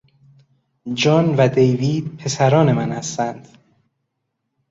جان 0.93 1.35
و 1.35 1.47
دیوید 1.47 2.17
پسران 2.17 2.73
من 2.73 2.91
هستند. 2.91 3.57